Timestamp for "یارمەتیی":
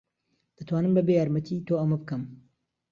1.15-1.65